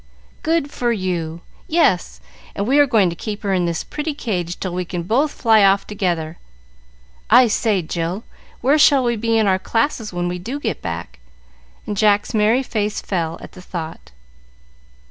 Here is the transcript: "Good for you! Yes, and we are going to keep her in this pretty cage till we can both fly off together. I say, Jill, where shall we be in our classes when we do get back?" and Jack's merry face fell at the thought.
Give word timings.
"Good 0.41 0.71
for 0.71 0.91
you! 0.91 1.41
Yes, 1.67 2.21
and 2.55 2.65
we 2.65 2.79
are 2.79 2.87
going 2.87 3.11
to 3.11 3.15
keep 3.15 3.43
her 3.43 3.53
in 3.53 3.67
this 3.67 3.83
pretty 3.83 4.15
cage 4.15 4.59
till 4.59 4.73
we 4.73 4.83
can 4.83 5.03
both 5.03 5.29
fly 5.31 5.63
off 5.63 5.85
together. 5.85 6.39
I 7.29 7.45
say, 7.45 7.83
Jill, 7.83 8.23
where 8.61 8.79
shall 8.79 9.03
we 9.03 9.15
be 9.15 9.37
in 9.37 9.45
our 9.45 9.59
classes 9.59 10.11
when 10.11 10.27
we 10.27 10.39
do 10.39 10.59
get 10.59 10.81
back?" 10.81 11.19
and 11.85 11.95
Jack's 11.95 12.33
merry 12.33 12.63
face 12.63 12.99
fell 12.99 13.37
at 13.41 13.51
the 13.51 13.61
thought. 13.61 14.09